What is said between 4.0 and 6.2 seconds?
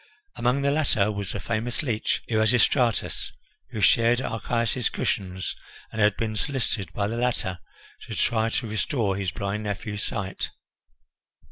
Archias's cushions, and had